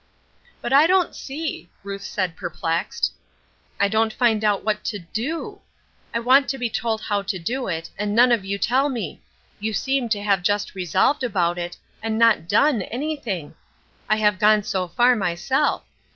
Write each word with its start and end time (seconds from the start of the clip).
"But 0.63 0.73
I 0.73 0.87
don't 0.87 1.13
see," 1.15 1.69
Ruth 1.83 2.01
said, 2.01 2.35
perplexed. 2.35 3.13
"I 3.79 3.87
don't 3.87 4.11
find 4.11 4.43
out 4.43 4.63
what 4.63 4.83
to 4.85 4.97
do. 4.97 5.61
I 6.11 6.17
want 6.19 6.49
to 6.49 6.57
be 6.57 6.71
told 6.71 7.01
how 7.01 7.21
to 7.21 7.37
do 7.37 7.67
it, 7.67 7.91
and 7.99 8.15
none 8.15 8.31
of 8.31 8.43
you 8.43 8.57
tell 8.57 8.89
me; 8.89 9.21
you 9.59 9.73
seem 9.73 10.09
to 10.09 10.23
have 10.23 10.41
just 10.41 10.73
resolved 10.73 11.23
about 11.23 11.59
it, 11.59 11.77
and 12.01 12.17
not 12.17 12.47
done 12.47 12.81
anything. 12.81 13.53
I 14.09 14.15
have 14.15 14.39
gone 14.39 14.63
so 14.63 14.87
far 14.87 15.15
myself. 15.15 15.83